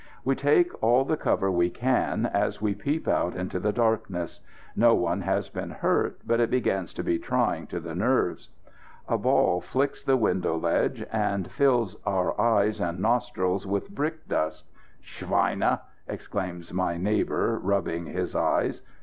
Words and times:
We 0.25 0.33
take 0.33 0.71
all 0.81 1.05
the 1.05 1.15
cover 1.15 1.51
we 1.51 1.69
can 1.69 2.25
as 2.25 2.59
we 2.59 2.73
peep 2.73 3.07
out 3.07 3.35
into 3.35 3.59
the 3.59 3.71
darkness. 3.71 4.41
No 4.75 4.95
one 4.95 5.21
has 5.21 5.47
been 5.47 5.69
hurt, 5.69 6.17
but 6.25 6.39
it 6.39 6.49
begins 6.49 6.91
to 6.95 7.03
be 7.03 7.19
trying 7.19 7.67
to 7.67 7.79
the 7.79 7.93
nerves. 7.93 8.49
A 9.07 9.19
ball 9.19 9.61
flicks 9.61 10.03
the 10.03 10.17
window 10.17 10.57
ledge, 10.57 11.05
and 11.13 11.51
fills 11.51 11.97
our 12.03 12.41
eyes 12.41 12.81
and 12.81 12.97
nostrils 12.97 13.67
with 13.67 13.91
brick 13.93 14.27
dust. 14.27 14.65
"Schweine!" 15.01 15.77
exclaims 16.07 16.73
my 16.73 16.97
neighbour, 16.97 17.59
rubbing 17.59 18.07
his 18.07 18.35
eyes. 18.35 18.81